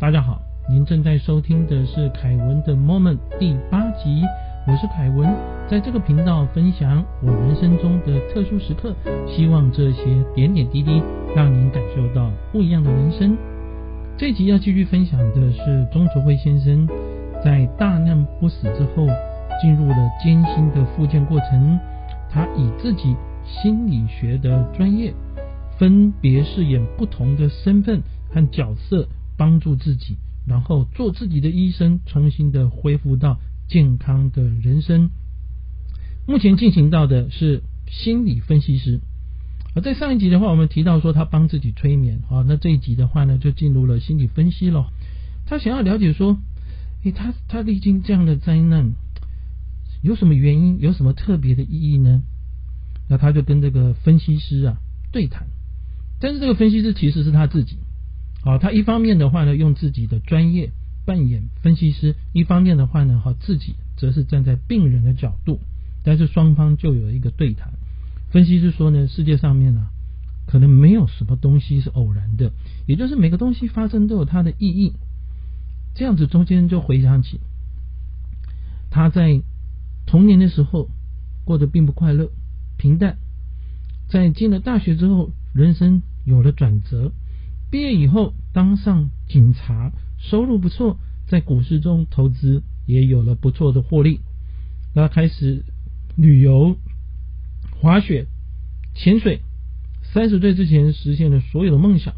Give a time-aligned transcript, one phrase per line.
[0.00, 4.22] 大家好，您正在收听的是凯文的 Moment 第八集，
[4.64, 5.28] 我是凯文，
[5.68, 8.94] 在这个频道分享我人生中的特殊时刻，
[9.26, 10.04] 希望这些
[10.36, 11.02] 点点滴滴
[11.34, 13.36] 让您感受到不一样的人生。
[14.16, 16.86] 这集要继续分享的是钟卓辉先生
[17.44, 19.04] 在大难不死之后，
[19.60, 21.76] 进入了艰辛的复健过程，
[22.30, 25.12] 他以自己心理学的专业，
[25.76, 28.00] 分别饰演不同的身份
[28.32, 29.04] 和角色。
[29.38, 35.08] 帮助自己，然后做自己的医生，重新的恢复到健康的人生。
[36.26, 39.00] 目前进行到的是心理分析师。
[39.74, 44.90] 而在上一集的话，我们提到说他帮自己催眠，好，那这一集的话呢，就进入了心理分析了。
[45.46, 46.36] 他想要了解说，
[47.04, 48.94] 诶，他他历经这样的灾难，
[50.02, 52.22] 有什么原因，有什么特别的意义呢？
[53.08, 54.78] 那他就跟这个分析师啊
[55.12, 55.46] 对谈，
[56.20, 57.78] 但是这个分析师其实是他自己。
[58.48, 60.70] 好，他一方面的话呢，用自己的专业
[61.04, 65.60] 扮演分析师；一方面的话呢，哈，自己则是站在病人的角度。
[66.02, 67.74] 但是双方就有一个对谈。
[68.30, 69.88] 分析师说呢，世界上面呢，
[70.46, 72.50] 可能没有什么东西是偶然的，
[72.86, 74.94] 也就是每个东西发生都有它的意义。
[75.94, 77.40] 这样子中间就回想起
[78.88, 79.42] 他在
[80.06, 80.88] 童年的时候
[81.44, 82.30] 过得并不快乐、
[82.78, 83.18] 平淡，
[84.08, 87.12] 在进了大学之后，人生有了转折。
[87.70, 94.20] 毕业以后当上警察，收入不错，在股市中投资也有了不错的获利。
[94.94, 95.64] 他开始
[96.16, 96.76] 旅游、
[97.80, 98.26] 滑雪、
[98.94, 99.42] 潜水，
[100.02, 102.14] 三十岁之前实现了所有的梦想。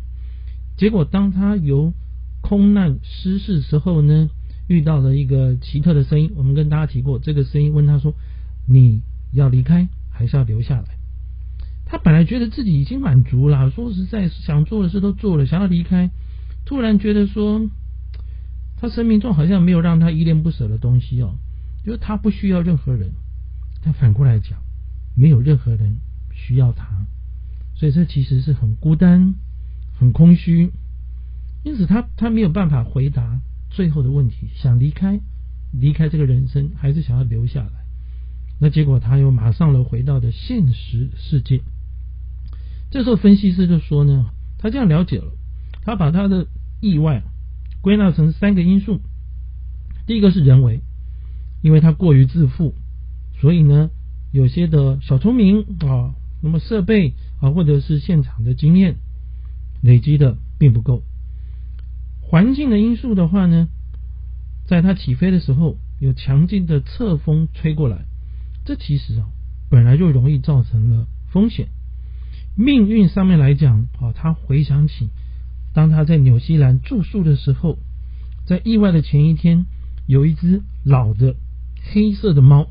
[0.77, 1.93] 结果当他由
[2.41, 4.31] 空难失事时候呢，
[4.67, 6.33] 遇到了一个奇特的声音。
[6.37, 8.15] 我们跟大家提过，这个声音问他说
[8.67, 10.97] ：“你要离开还是要留下来？”
[11.91, 16.09] 他本来觉得自己已经满足了，说实在，想做的事都做了，想要离开，
[16.65, 17.69] 突然觉得说，
[18.77, 21.35] 他生命中好像没有让他依恋不舍的东西哦，
[21.85, 23.11] 就是他不需要任何人，
[23.83, 24.61] 但反过来讲，
[25.17, 25.97] 没有任何人
[26.33, 26.87] 需要他，
[27.75, 29.35] 所以这其实是很孤单、
[29.99, 30.71] 很空虚，
[31.65, 35.19] 因此他他没有办法回答最后的问题：想离开，
[35.73, 37.73] 离开这个人生，还是想要留下来？
[38.61, 41.63] 那结果他又马上了回到的现实世界。
[42.91, 45.33] 这时候，分析师就说呢，他这样了解了，
[45.83, 46.49] 他把他的
[46.81, 47.23] 意外
[47.81, 49.01] 归纳成三个因素。
[50.07, 50.81] 第一个是人为，
[51.63, 52.75] 因为他过于自负，
[53.41, 53.91] 所以呢，
[54.33, 58.97] 有些的小聪明啊，那么设备啊，或者是现场的经验
[59.83, 61.05] 累积的并不够。
[62.21, 63.69] 环境的因素的话呢，
[64.67, 68.05] 在他起飞的时候，有强劲的侧风吹过来，
[68.65, 69.29] 这其实啊，
[69.69, 71.69] 本来就容易造成了风险。
[72.57, 75.09] 命运上面来讲，啊，他回想起，
[75.73, 77.79] 当他在纽西兰住宿的时候，
[78.47, 79.67] 在意外的前一天，
[80.07, 81.37] 有一只老的
[81.93, 82.69] 黑色的猫，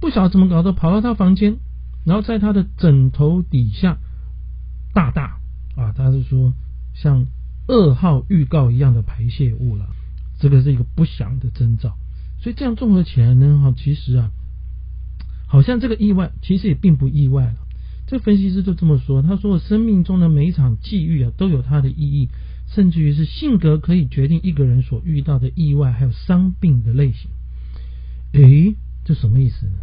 [0.00, 1.56] 不晓得怎么搞的，跑到他房间，
[2.04, 3.98] 然后在他的枕头底下
[4.92, 5.38] 大大
[5.76, 6.52] 啊，他是说
[6.92, 7.26] 像
[7.66, 9.86] 噩耗预告一样的排泄物了，
[10.38, 11.96] 这个是一个不祥的征兆。
[12.40, 14.30] 所以这样综合起来呢，哈，其实啊，
[15.46, 17.54] 好像这个意外其实也并不意外了。
[18.10, 22.28] 这分析师就这么说，他说：“生命中的每一场际遇啊，都有它的意义，
[22.66, 27.30] 甚至于是性格可以决定一个人所遇到的意外还有伤病的类型。”
[28.34, 29.74] 诶，这什么意思呢？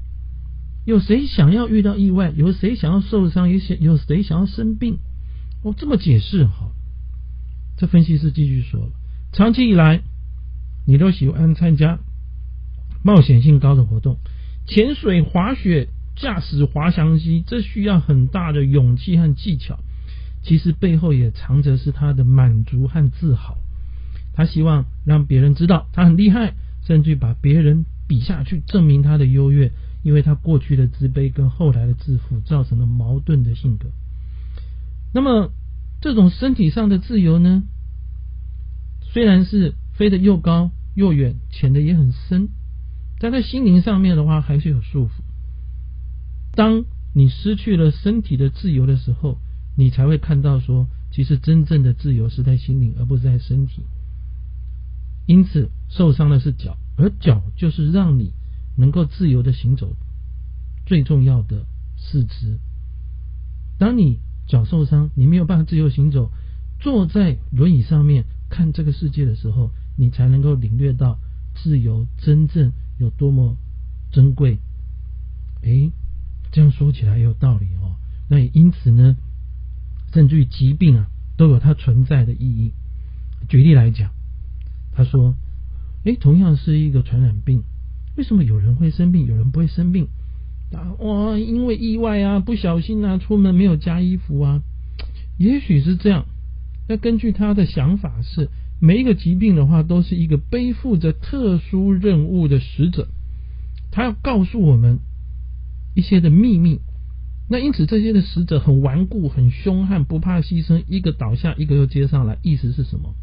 [0.84, 2.34] 有谁想要遇到意外？
[2.36, 3.50] 有谁想要受伤？
[3.50, 5.00] 有谁有谁想要生病？
[5.64, 6.74] 哦，这么解释哈。
[7.78, 8.92] 这分析师继续说了
[9.32, 10.02] ：“长期以来，
[10.86, 12.00] 你都喜欢参加
[13.06, 14.18] 冒险性高的活动，
[14.66, 19.80] 潜水、滑雪。”驾驶滑翔机，这需要很大的勇气和技巧。
[20.44, 23.58] 其实背后也藏着是他的满足和自豪。
[24.34, 26.54] 他希望让别人知道他很厉害，
[26.86, 29.72] 甚至把别人比下去，证明他的优越。
[30.04, 33.90] 因为他过去的自卑跟后来的自负，造成了矛盾的性格。
[35.14, 35.52] 那么，
[36.00, 37.64] 这种身体上的自由呢？
[39.02, 42.50] 虽然是飞得又高又远，潜的也很深，
[43.20, 45.12] 但在心灵上面的话，还是有束缚。
[46.58, 49.38] 当你失去了身体的自由的时候，
[49.76, 53.84] 你才会看到说，其实真正的自由是在心灵，而不是在身体。
[55.28, 58.34] 因此，受伤的是脚，而脚就是让你
[58.76, 59.96] 能够自由的行走
[60.88, 62.58] 最重要的四肢。
[63.78, 66.32] 当你脚受伤，你没有办法自由行走，
[66.80, 71.20] 坐在轮椅上面看这个世界的时候，你才能够领略到
[71.54, 73.56] 自由真正有多么
[74.12, 74.58] 珍贵。
[75.62, 75.92] 诶。
[76.52, 77.96] 这样说起来也有道理哦。
[78.30, 79.16] 那也因此呢，
[80.14, 81.08] 甚至于疾病啊，
[81.38, 82.74] 都有它存在的意义。
[83.48, 84.12] 举例来讲，
[84.94, 85.36] 他说
[86.04, 87.64] ：“哎，同样是一个传染病，
[88.18, 90.08] 为什么有人会生病，有人不会生病？
[90.74, 94.64] 啊，哇，因为意外啊，不小心啊，出门没有加衣服啊，
[95.38, 96.26] 也许是这样。
[96.90, 98.50] 那根据他的想法是，
[98.82, 103.08] 每一个疾病的话，都是一个背负着特殊任务的使者，
[103.92, 105.00] 他要告诉我们
[105.98, 106.80] 一些的秘密。”
[107.50, 112.38] 那因此，这些的使者很顽固、很凶悍，不怕牺牲，一个倒下，一个又接上来。
[112.44, 113.16] 意思是什么？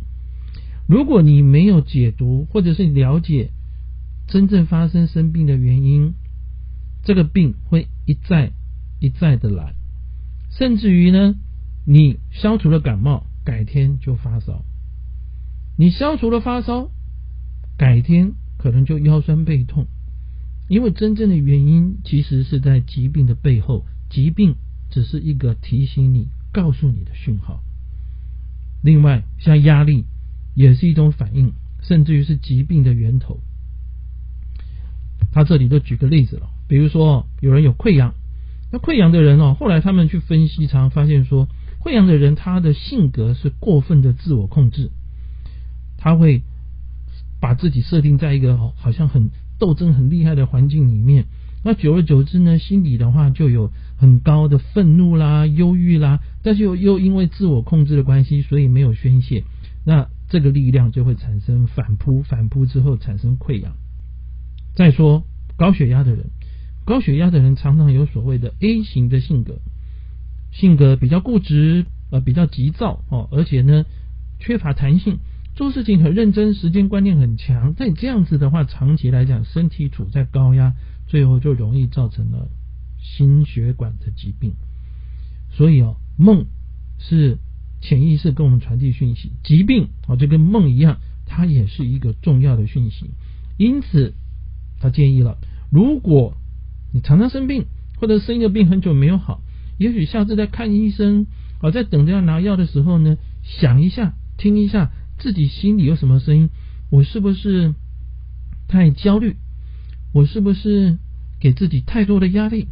[0.88, 3.50] 如果你没有解读，或者是了解
[4.26, 6.14] 真正发生生病的原因，
[7.02, 8.52] 这个病会一再
[8.98, 9.74] 一再的来，
[10.50, 11.34] 甚至于呢，
[11.86, 14.64] 你消除了感冒，改天就发烧；
[15.76, 16.90] 你消除了发烧，
[17.76, 19.86] 改天可能就腰酸背痛，
[20.68, 23.84] 因为真正的原因其实是在疾病的背后。
[24.10, 24.54] 疾病
[24.90, 27.62] 只是一个提醒你、告诉你的讯号。
[28.80, 30.04] 另外，像压力
[30.54, 31.52] 也是一种反应，
[31.82, 33.40] 甚至于是疾病的源头。
[35.32, 38.14] 他这里就举个例子了，比如说有人有溃疡，
[38.70, 41.48] 那溃疡的人哦，后来他们去分析，常发现说，
[41.82, 44.92] 溃疡的人他的性格是过分的自我控制，
[45.98, 46.42] 他会
[47.40, 49.30] 把自己设定在一个好像很
[49.64, 51.24] 斗争很厉害的环境里面。
[51.64, 59.44] 那久而久之呢，心里的话就有很高的愤怒啦、忧郁啦，但是又又因为自我控制的关系，所以没有宣泄，
[59.86, 63.72] 那这个力量就会产生反扑，反扑之后产生溃疡。
[64.74, 65.24] 再说
[65.56, 66.26] 高血压的人，
[66.84, 69.60] 高血压的人常常有所谓的 A 型的性格，
[70.52, 73.86] 性格比较固执，呃，比较急躁哦，而且呢
[74.38, 75.20] 缺乏弹性，
[75.54, 77.74] 做事情很认真，时间观念很强。
[77.74, 80.74] 在这样子的话，长期来讲，身体处在高压。
[81.06, 82.48] 最后就容易造成了
[82.98, 84.54] 心血管的疾病，
[85.52, 86.46] 所以哦，梦
[86.98, 87.38] 是
[87.82, 93.10] 潜意识跟我们传递讯息，疾病啊就跟梦一样，它也是一个重要的讯息。
[93.58, 94.14] 因此，
[94.80, 95.36] 他建议了，
[95.70, 96.34] 如果
[96.92, 97.66] 你常常生病，
[98.00, 99.42] 或者生一个病很久没有好，
[99.78, 101.26] 也许下次在看医生
[101.60, 106.50] 啊，在等着要拿药的时候呢，想一下，听一下自己心里有什么声音，
[106.90, 107.74] 我是不是
[108.68, 109.36] 太焦虑？
[110.12, 110.98] 我是不是
[111.40, 112.68] 给自己太多的压力？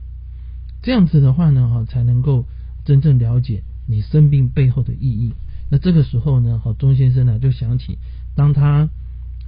[0.83, 2.45] 这样子的话呢，哈，才能够
[2.85, 5.33] 真正了解你生病背后的意义。
[5.71, 7.99] 那这个时候呢，哈，钟先生呢就想起，
[8.35, 8.91] 当他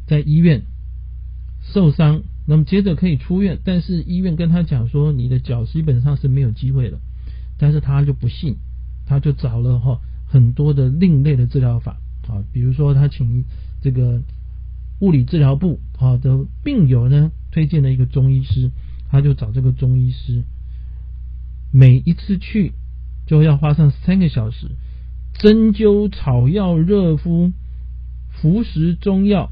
[0.06, 0.62] 在医院
[1.62, 6.98] 受伤，那么接着可以出院，但是医院跟他讲说，你的脚基本上是没有机会了。
[7.58, 8.56] 但是他就不信，
[9.06, 11.98] 他就找了哈很多的另类的治疗法
[12.28, 13.44] 啊，比如说他请
[13.82, 14.20] 这个。
[15.00, 18.70] 物理治疗部好的病友呢，推荐了一个中医师，
[19.10, 20.44] 他就找这个中医师，
[21.72, 22.72] 每一次去
[23.26, 24.70] 就要花上三个小时，
[25.34, 27.52] 针灸、草药、热敷、
[28.30, 29.50] 服食中药、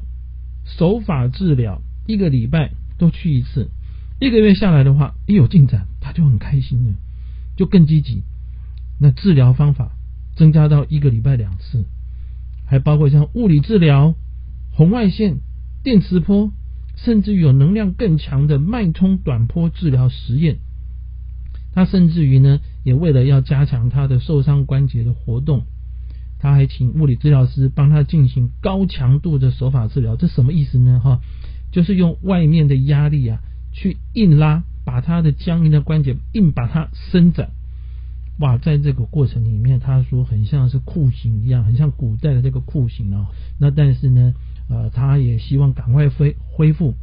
[0.63, 3.69] 手法治疗，一个礼拜都去一次，
[4.21, 6.93] 一个月下来的话，一有进展他就很开心了，
[7.57, 8.23] 就更积极。
[8.97, 9.91] 那治疗方法
[10.35, 11.85] 增加到一个礼拜两次，
[12.65, 14.15] 还包括像物理治疗。
[14.75, 15.37] 红外线、
[15.83, 16.51] 电磁波，
[16.95, 20.57] 甚至于有能量更强的脉冲短波治疗实验。
[21.75, 25.65] 他甚至于呢，也为了要加强他的受伤关节的活动，
[26.39, 30.15] 他还请物理治疗师帮他进行高强度的手法治疗。
[30.15, 30.99] 这什么意思呢？
[30.99, 31.21] 哈，
[31.71, 33.39] 就是用外面的压力啊，
[33.71, 37.51] 去硬拉，把他的僵硬的关节硬把它伸展。
[38.39, 43.27] 哇，在这个过程里面，他说很像是酷刑一样，很像古代的这个酷刑啊。
[43.59, 44.33] 那但是呢？
[44.69, 46.95] 呃，他也希望赶快恢恢复。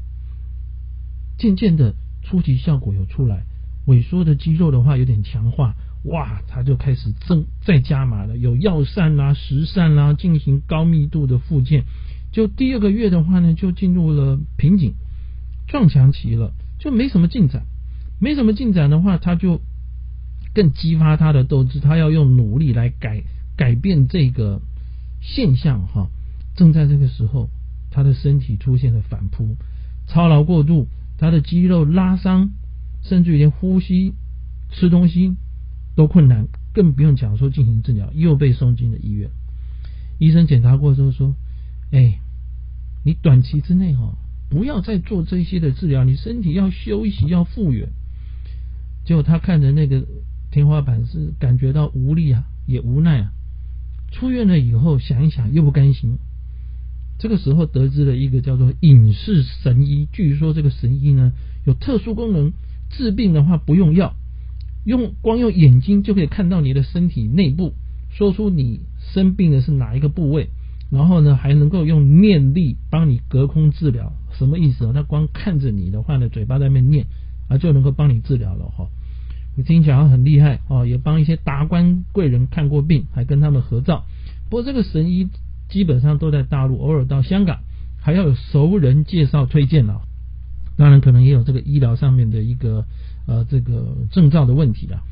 [1.36, 3.44] 渐渐的，初级效果有出来，
[3.86, 11.84] 萎缩的肌肉的话有点强化，哇，他就开始增再加码了，有药膳啦、食膳啦，进行高密度的复健。
[12.32, 14.94] 就第二个月的话呢，就进入了瓶颈
[15.68, 17.66] 撞墙期了，就没什么进展。
[18.18, 19.60] 没什么进展的话，他就
[20.54, 23.22] 更激发他的斗志，他要用努力来改
[23.56, 24.60] 改变这个
[25.20, 26.08] 现象哈。
[26.56, 27.48] 正在这个时候，
[27.90, 29.56] 他的身体出现了反扑，
[30.06, 30.88] 操劳过度，
[31.18, 32.50] 他的肌肉拉伤，
[33.02, 34.14] 甚至连呼吸、
[34.70, 35.36] 吃东西
[35.94, 39.30] 都困难，更不用讲说进行治疗，又被送进了医院。
[40.18, 41.34] 医生检查过之后说
[41.92, 42.18] ：“哎，
[43.04, 44.18] 你短期之内哈，
[44.50, 47.88] 不要再做这些的治疗，你身体要休息，要复原。”
[49.06, 50.04] 结果他看着那个
[50.50, 53.32] 天花板，是感觉到无力啊，也无奈啊。
[54.10, 56.18] 出院了以后，想一想又不甘心。
[57.18, 61.32] 这个时候得知了一个叫做隐视神医，据说这个神医呢
[61.66, 62.52] 有特殊功能，
[62.88, 64.16] 治病的话不用药，
[64.84, 67.74] 用光用眼睛就可以看到你的身体内部，
[68.08, 68.80] 说出你
[69.12, 70.48] 生病的是哪一个部位，
[70.90, 74.92] 然后呢还能够用念力帮你隔空治疗，什么意思啊？
[74.94, 77.06] 他光看着你的话呢，嘴巴在那边念
[77.48, 78.88] 啊，就能够帮你治疗了哈。
[79.62, 84.04] 听起来很厉害哦，也帮一些达官贵人看过病，还跟他们合照。
[84.48, 85.28] 不过这个神医
[85.68, 87.60] 基本上都在大陆，偶尔到香港
[88.00, 90.02] 还要有熟人介绍推荐了。
[90.76, 92.86] 当然可能也有这个医疗上面的一个
[93.26, 95.02] 呃这个证照的问题了。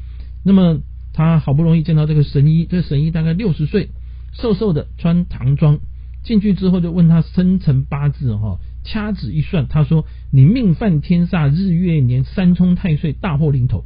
[0.45, 0.81] 那么
[1.13, 3.91] 他好不容易见到这个神医，这神医大概六十岁，
[4.33, 5.79] 瘦瘦的，穿唐装
[6.23, 13.85] 进去之后就问他生辰八字哈，掐指一算，他说你命犯天煞，日月年三冲太岁，大祸临头。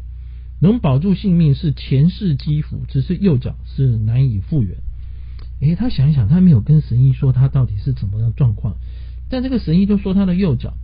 [0.63, 4.77] 能保住性命是前世积福，只是右脚是难以复原。
[5.61, 8.77] 诶，他想一想，他没有跟神医说他到底是怎么样状况，
[9.29, 10.75] 但这个神医就说他的右脚。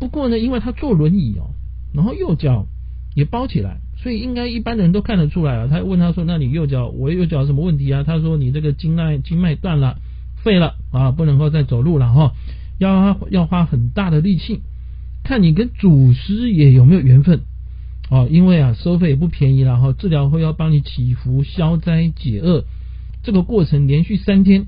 [0.00, 1.50] 不过呢，因为他坐轮椅哦，
[1.92, 2.66] 然后右脚
[3.14, 5.66] 也包起来，所以应该一般的人都看得出来啊。
[5.66, 9.98] 他问他说：“那你右脚，我右脚什么问题啊？”他说：“你这个经脉经脉断了，
[10.42, 12.32] 废了啊，不能够再走路了哈，
[12.78, 14.62] 要要花很大的力气，
[15.22, 17.42] 看你跟祖师爷有没有缘分。”
[18.10, 22.64] 哦，因为啊，收费也不便宜了哈，治疗会要帮你祈福消灾解厄，
[23.22, 24.64] 这个过程连续三天，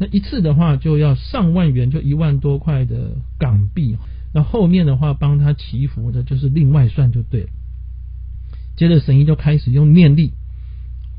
[0.00, 3.96] 那一次的话就要上万元，就一万多块的港币。
[4.34, 7.48] 那后面的话帮他祈福的，就是另外算就对了。
[8.76, 10.32] 接着神医就开始用念力，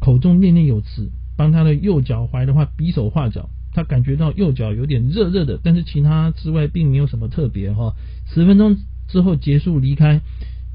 [0.02, 7.94] 口中念念有词，帮他的右脚踝的话比手画脚，他感觉到右脚有点热热的，但是其他之外并没有什么特别哈。
[8.34, 8.76] 十分钟
[9.08, 10.20] 之后结束离开。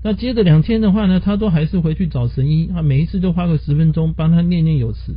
[0.06, 5.16] 那接着两天的话呢，他都还是回去找神医，他每一次都花个十分钟帮他念念有词，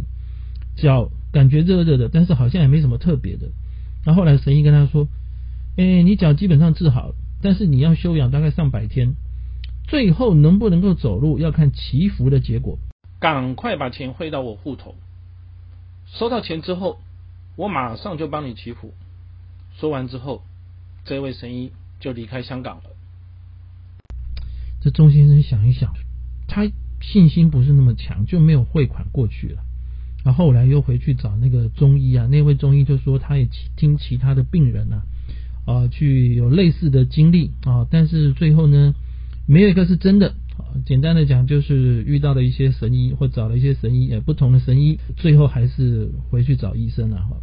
[0.75, 3.51] 脚感觉热热的，但是好像也没什么特别的。
[4.03, 5.08] 那后来神医跟他说
[5.77, 9.13] ：“哎，你脚基本上治好了，但是你要休养大概上百天，
[9.88, 12.79] 最后能不能够走路要看祈福的结果。
[13.19, 14.96] 赶快把钱汇到我户头，
[16.08, 17.00] 收到钱之后，
[17.55, 18.96] 我马上就帮你祈福。”
[19.77, 20.41] 说完之后，
[21.05, 22.88] 这位神医就离开香港了。
[24.81, 25.93] 这钟先生想一想，
[26.48, 26.69] 他
[27.01, 29.62] 信心不是那么强，就没有汇款过去了。
[30.24, 35.03] 然后后来又回去找那个中医啊，那位中医就说他也听其他的病人啊，
[35.65, 38.95] 啊，去有类似的经历啊，但是最后呢，
[39.48, 40.36] 没有一个是真的。
[40.86, 47.38] 简单的讲，就是遇到了一些神医，或找了一些神医，呃，不同的神医，最后还是回去找医生了哈。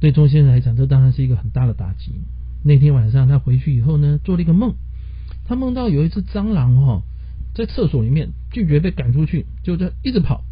[0.00, 2.12] 对钟先生来讲，这当然是一个很大的打击。
[2.64, 4.74] 那天晚上他回去以后呢，做了一个梦。
[5.44, 7.02] 他梦到有一只蟑螂哈，
[7.54, 10.44] 在厕所里面拒绝被赶出去，就在一直跑，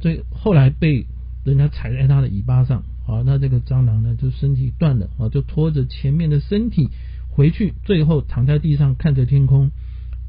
[0.00, 1.06] 所以后来被
[1.44, 6.88] 人家踩在他的尾巴上，啊，那这个蟑螂呢就身体断了啊，就拖着前面的身体
[7.30, 9.70] 回去，最后躺在地上看着天空，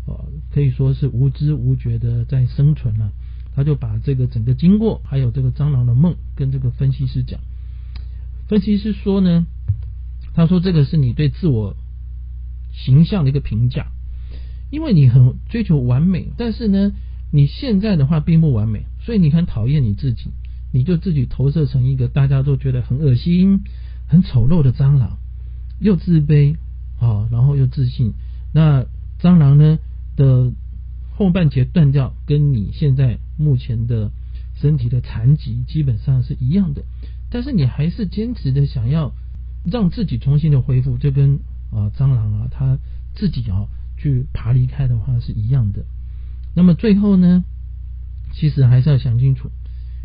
[0.07, 3.11] 啊，可以说是无知无觉的在生存了。
[3.55, 7.39] 他就把这个整个经过，还有这个蟑螂的梦，跟这个分析师讲。
[8.49, 9.47] 分析师说呢，
[10.33, 11.73] 他说这个是你对自我
[12.73, 13.93] 形象的一个评价。
[14.75, 16.91] 因为你很追求完美，但是呢，
[17.31, 20.31] 你现在的话并不完美，所以你很讨厌你自己，
[20.73, 23.61] 你就自己投射成一个大家都觉得很恶心、
[24.05, 25.17] 很丑陋的蟑螂，
[25.79, 26.57] 又自卑
[26.99, 28.15] 啊，然后又自信。
[28.53, 28.83] 那
[29.21, 29.79] 蟑螂呢
[30.17, 30.51] 的
[31.13, 34.11] 后半截断掉，跟你现在目前的
[34.55, 36.83] 身体的残疾基本上是一样的，
[37.29, 39.13] 但是你还是坚持的想要
[39.63, 41.39] 让自己重新的恢复，就跟
[41.71, 42.77] 啊蟑螂啊它
[43.13, 43.69] 自己啊。
[44.05, 45.83] 去爬离开的话是一样的，
[46.53, 47.43] 那么最后呢，
[48.33, 49.49] 其实还是要想清楚，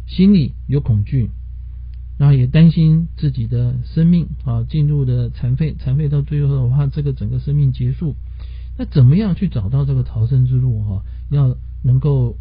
[0.07, 1.29] 心里有恐惧，
[2.17, 8.17] 然后也担心自己的生命啊进入的残废，残废到最后的话，这个整个生命结束，
[8.79, 11.05] 那怎么样去找到这个逃生之路哈？
[11.29, 12.39] 要能够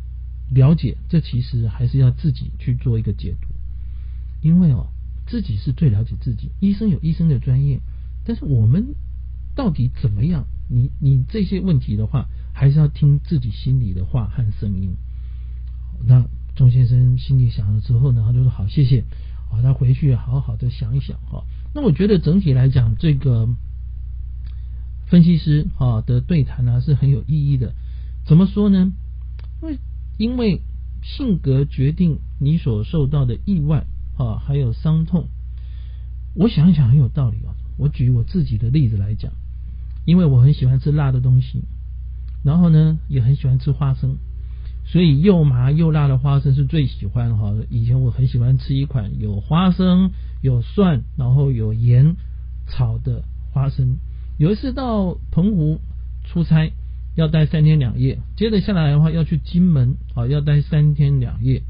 [0.49, 3.49] 了解，这其实还是要自己去做一个解读，
[4.41, 4.87] 因为哦，
[5.27, 7.81] 自己是最了解自己，医生有医生的专业，
[8.23, 8.95] 但是我们
[9.55, 10.45] 到底怎么样？
[10.69, 14.95] 你你这些问题的话，还是要听自己心里的话和声音。
[16.05, 19.03] 那钟先生心里想了之后呢，他就说好，谢谢。
[19.51, 21.43] 啊，他回去好好的想一想哈。
[21.73, 23.49] 那我觉得整体来讲，这个
[25.07, 27.73] 分析师啊的对谈呢是很有意义的。
[28.25, 28.93] 怎么说呢？
[29.61, 29.79] 因为
[30.17, 30.61] 因为
[31.01, 35.29] 性格决定你所受到的意外啊，还有伤痛。
[36.35, 37.55] 我想一想很有道理啊。
[37.75, 39.33] 我举我自己的例子来讲。
[40.05, 41.63] 因为我很喜欢吃辣的东西，
[42.43, 44.17] 然后呢也很喜欢吃花生，
[44.85, 47.53] 所以又麻又辣的花生是最喜欢哈。
[47.69, 52.15] 以前我很喜欢吃一款有花生、有蒜，然后有盐
[52.67, 53.97] 炒的花生。
[54.37, 55.79] 有一次到澎湖
[56.23, 56.71] 出差，
[57.15, 61.63] 要待三天两夜，接着下来的话要去金门啊，要待三天两夜。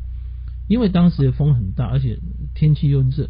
[0.67, 2.19] 因为当时风很大，而且
[2.53, 3.27] 天气又热，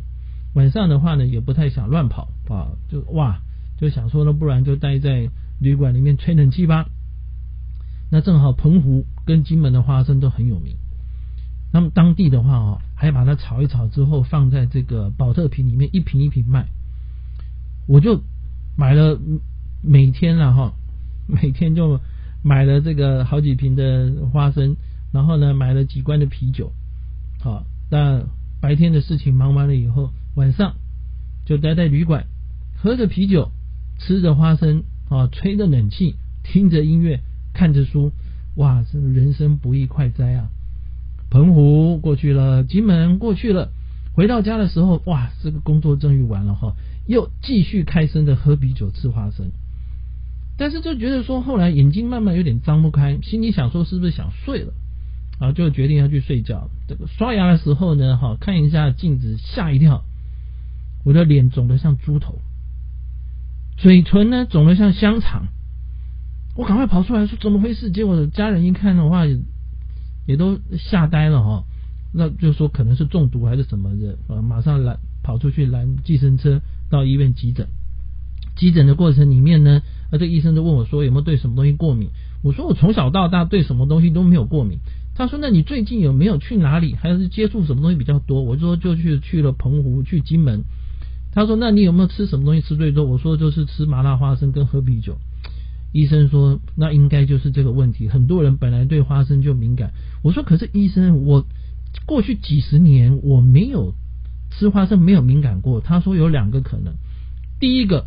[0.56, 3.40] 晚上的话呢，也不太想乱跑啊，就哇，
[3.80, 6.86] 就想说呢，不然就待在旅馆里面吹冷气吧。
[8.12, 10.76] 那正好澎湖跟金门的花生都很有名，
[11.72, 16.68] 那么当地的话哦，还把它炒一炒之后，放在这个保特瓶里面一瓶一瓶卖。
[17.88, 18.22] 我就
[18.76, 19.20] 买了，
[19.82, 20.74] 每天了哈，
[21.28, 22.02] 每天就
[22.44, 24.76] 买了这个好几瓶的花生，
[25.14, 26.74] 然后呢买了几罐的啤酒，
[27.40, 28.24] 好，那
[28.60, 30.76] 白天的事情忙完了以后，晚上
[31.46, 32.26] 就待在旅馆，
[32.76, 33.52] 喝着啤酒，
[34.00, 37.22] 吃着花生啊，吹着冷气，听着音乐，
[37.54, 38.12] 看着书，
[38.56, 40.50] 哇，这人生不易快哉啊！
[41.30, 43.70] 澎湖过去了，金门过去了。
[44.14, 46.76] 回到家的时候，哇，这个工作终于完了哈，
[47.08, 49.52] 又继续开心的喝啤酒吃花生，
[50.58, 54.74] 但是就觉得说后来眼睛慢慢有点张不开，心里想说是不是想睡了
[55.40, 56.70] 啊，就决定要去睡觉。
[56.88, 60.04] 这个刷牙的时候呢，哈，看一下镜子，吓一跳，
[61.06, 62.40] 我的脸肿得像猪头，
[63.82, 65.48] 嘴唇呢肿得像香肠，
[66.56, 67.92] 我赶快跑出来说怎么回事？
[67.92, 69.26] 结果家人一看的话，
[70.28, 71.64] 也都吓呆了哈。
[72.14, 77.68] 那就说可能是中毒还是什么的啊，马上拦跑出去拦计程车到医院急诊。
[78.58, 79.82] 急诊的过程里面呢，
[80.12, 82.10] 啊，这医生就问我说有没有对什么东西过敏？
[82.44, 84.80] 我说我从小到大对什么东西都没有过敏。
[85.16, 88.42] 他说那你最近有没有去哪里，还是接触什么东西比较多？
[88.42, 90.64] 我说就去去了澎湖，去金门。
[91.32, 93.06] 他说那你有没有吃什么东西吃最多？
[93.06, 95.18] 我说就是吃麻辣花生跟喝啤酒。
[95.92, 98.08] 医生说那应该就是这个问题。
[98.08, 99.92] 很多人本来对花生就敏感。
[100.24, 101.46] 我说可是医生我。
[102.06, 103.96] 过去几十年我没有
[104.52, 105.82] 吃花生没有敏感过。
[105.82, 106.94] 他说有两个可能，
[107.60, 108.06] 第一个，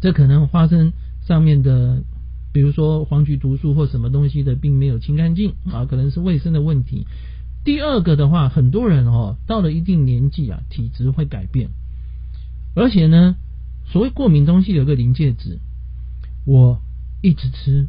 [0.00, 0.92] 这可能花生
[1.24, 2.02] 上面的，
[2.52, 7.06] 比如说黄曲毒素或什么东西的，并没有清干净啊，可能是卫生的问题。
[7.64, 11.70] 第二个的话，很多人哦到了一定年纪啊，体质会改变，
[12.74, 13.36] 而且呢，
[13.86, 15.58] 所谓过敏东西有个临界值，
[16.44, 16.80] 我
[17.20, 17.88] 一直吃，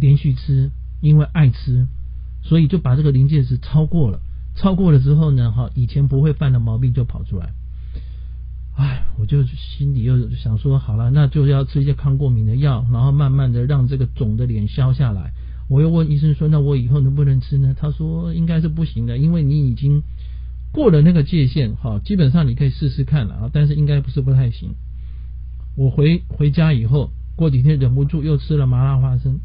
[0.00, 1.86] 连续吃，因为爱吃。
[2.46, 4.20] 所以就把这个临界值超过了，
[4.54, 7.54] 超过了之后呢，哈，以前不会犯的毛病就跑出来。
[8.76, 15.32] 哎，我就心里又想说，好了，那就要吃一些抗过敏的药，然后慢慢的让这个肿的脸消下来。
[15.70, 17.74] 我又问医生说，那我以后能不能吃呢？
[17.78, 20.02] 他说应该是不行的，因为你已经
[20.74, 24.74] 过了那个界限，哈，基本上你可以试试看了啊，但是应该不是不太行。
[25.76, 29.38] 我回回家以后，过几天忍不住又吃了麻辣花生，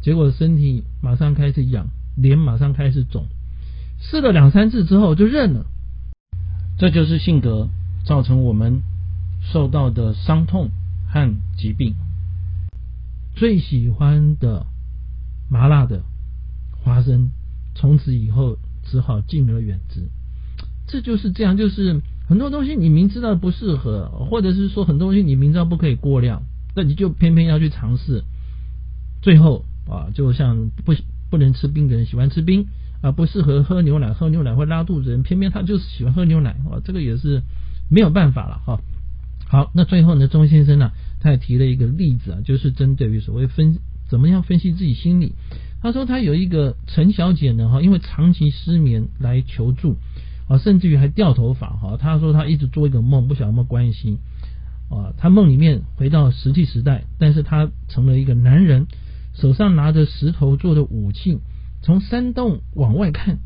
[0.00, 1.88] 结果身体马上开始痒。
[2.16, 3.26] 脸马上开始肿，
[4.00, 5.66] 试了两三次之后就认了。
[6.76, 7.68] 这就是性格
[8.04, 8.82] 造成我们
[9.40, 10.70] 受到的伤痛
[11.06, 11.94] 和疾病。
[13.36, 14.66] 最喜欢的
[15.48, 16.02] 麻辣的
[16.82, 17.30] 花生，
[17.76, 20.08] 从此以后只好敬而远之。
[20.88, 26.42] 这就是这样，就是很多东西你明知道不适合，或者是说很多东西你明知道不可以过量，
[26.74, 28.24] 那你就偏偏要去尝试，
[29.22, 30.94] 最后啊，就像不。
[31.30, 32.68] 不能吃冰的人喜欢吃冰
[33.02, 37.42] 啊，不适合喝牛奶，喝牛奶会拉肚子人，偏偏他就是喜欢喝牛奶啊，这个也是
[37.90, 38.80] 没有办法了哈。
[39.46, 43.76] 好，那最后呢，钟先生呢，他也提了一个例子啊，就是针对于所谓分
[44.08, 45.34] 怎么样分析自己心理。
[45.82, 49.98] 他说他有一个陈小姐呢哈，因为长期失眠来求助
[50.48, 51.96] 啊，甚至于还掉头发哈。
[52.00, 54.18] 他说他一直做一个梦，不晓得有没有关系
[54.90, 55.12] 啊。
[55.16, 58.86] 他梦里面回到石器时代，但是他成了一个男人。
[59.34, 61.38] 手上拿着石头做的武器，
[61.80, 63.38] 从山洞往外看，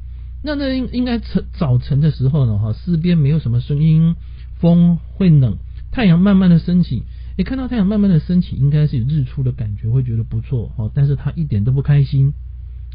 [0.43, 4.17] 那那应应该晨早晨的时候呢，哈，四边没有什么声音，
[4.59, 5.59] 风会冷，
[5.91, 7.03] 太阳慢慢的升起，
[7.37, 12.33] 你看到太阳慢慢的升起，应该是有日出的感觉，会觉得不错，哦，但是他一点都不开心，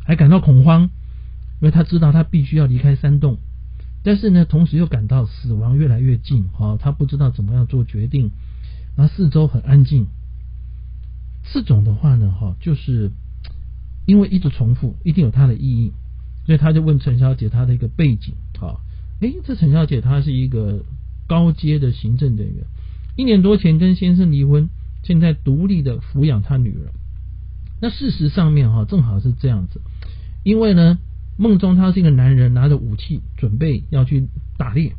[0.04, 0.90] 还感到恐慌，因
[1.68, 3.38] 为他知道他必须要离开山洞，
[4.08, 8.32] 但是呢，同时又感到死亡越来越近，哈，他不知道怎么样做决定，
[8.96, 10.08] 然后四周很安静。
[11.52, 13.12] 这种的话呢，哈，就是
[14.06, 15.92] 因为一直重复，一定有它的意义，
[16.46, 18.80] 所以他就问陈小姐她的一个背景，啊，
[19.20, 20.86] 诶，这陈小姐她是一个
[21.28, 22.64] 高阶的行政人员，
[23.18, 24.70] 一年多前跟先生离婚，
[25.04, 26.94] 现在独立的抚养他女儿。
[27.82, 29.82] 那事实上面哈，正好是这样子，
[30.44, 30.98] 因为呢，
[31.38, 34.96] 梦中他是一个男人，拿着武器准备要去打猎，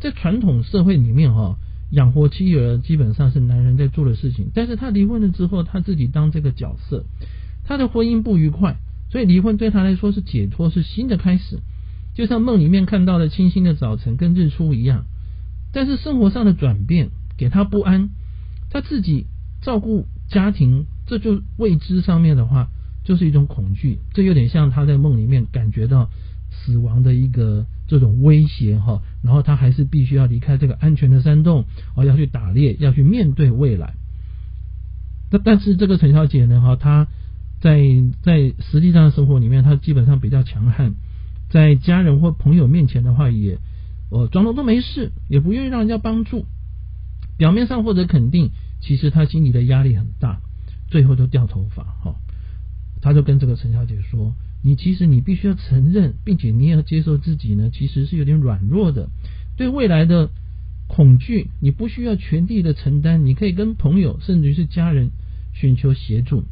[0.00, 1.58] 在传统社会里面哈。
[1.90, 7.04] 养活妻儿基本上是男人在做的事情，但是他离婚了之后，他自己当这个角色，
[7.64, 8.78] 他的婚姻不愉快，
[9.10, 11.58] 所以离婚对他来说是解脱，是新的开始，
[12.14, 15.04] 就像梦里面看到的清新的早晨跟日出一样。
[15.70, 18.08] 但是生活上的转变给他不安，
[18.70, 19.26] 他自己
[19.60, 22.70] 照顾家庭，这就未知上面的话
[23.04, 26.08] 就是一种恐惧，这有点像他在梦里面感觉到
[26.50, 31.64] 死亡的一个这种威胁哈，然后他还是必须要离开这个安全的山洞，
[31.96, 33.94] 哦，要去打猎，要去面对未来。
[35.30, 37.08] 但但是这个陈小姐呢哈，她
[37.60, 37.80] 在
[38.22, 40.94] 在实际上生活里面，她基本上比较强悍，
[41.50, 43.58] 在家人或朋友面前的话，也
[44.10, 46.44] 哦装作都没事，也不愿意让人家帮助，
[47.38, 50.40] 表面上获得肯定，其实她心里的压力很大，
[50.88, 52.16] 最后都掉头发哈。
[53.02, 59.08] 他就跟这个陈小姐说：“你其实你必须要承认，并且你也要接受自己呢，其实是有点软弱的。
[59.56, 60.30] 对未来的
[60.86, 65.10] 恐惧，你不需要全力的承担，你可以跟朋友甚至于是家人
[65.52, 66.44] 寻求协助。”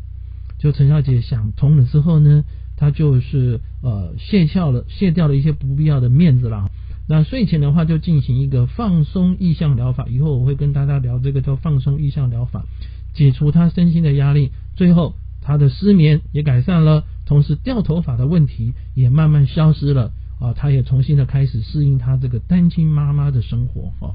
[0.58, 2.44] 就陈小姐想通了之后呢，
[2.76, 6.68] 她就是呃卸掉了卸掉了一些不必要的面子了。
[7.08, 12.66] 那睡前的话就进行一个放松意向疗法，以后我会跟大家聊这个叫放松意向疗法，
[13.14, 14.50] 解除她身心的压力。
[14.74, 15.14] 最后。
[15.50, 20.52] 他的失眠也改善了，同时掉头发的问题也慢慢消失了啊！
[20.52, 24.14] 他也重新的开始适应他这个单亲妈妈的生活哈。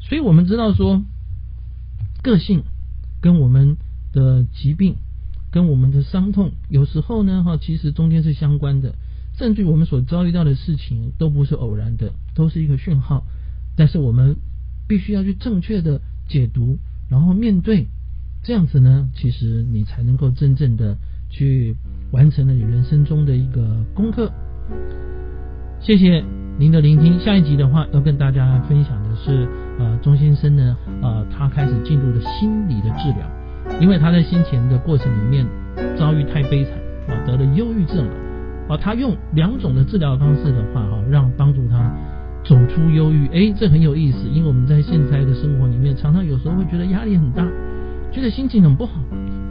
[0.00, 1.02] 所以我们知道说，
[2.22, 2.64] 个性
[3.22, 3.78] 跟我们
[4.12, 4.96] 的疾病
[5.50, 8.96] 跟我们的伤痛有时候呢哈，其实中间是相关的，
[9.38, 13.24] 甚至我们所遭遇到的事情都不是偶然的，都是一个讯号。
[13.76, 14.36] 但是我们
[14.86, 16.76] 必须要去正确的解读，
[17.08, 17.86] 然后面对。
[18.46, 20.96] 这样子呢，其实你才能够真正的
[21.28, 21.74] 去
[22.12, 23.60] 完成了你人生中的一个
[23.92, 24.30] 功课。
[25.80, 26.22] 谢谢
[26.56, 27.18] 您的聆听。
[27.18, 29.48] 下一集的话，要跟大家分享的是，
[29.80, 35.44] 呃，钟先生呢，呃，他开始进入了心理的治疗，因为他在先前的过程里面
[35.96, 36.74] 遭遇太悲惨，
[37.08, 38.12] 啊，得了忧郁症了，
[38.68, 41.92] 啊，他用两种的治疗方式的话，哈，让帮助他
[42.44, 43.26] 走出忧郁。
[43.26, 47.44] 哎，这很有意思，因为我们在现在的生活里面，常常有时候会觉得压力很大。
[48.16, 48.92] 觉得心情很不好，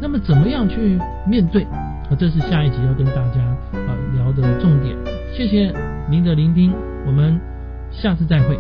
[0.01, 0.97] 那么怎么样去
[1.27, 1.61] 面对？
[2.09, 3.39] 啊，这是下一集要跟大家
[3.73, 4.97] 啊聊的重点。
[5.31, 5.71] 谢谢
[6.09, 6.73] 您的聆听，
[7.05, 7.39] 我们
[7.91, 8.57] 下次再会。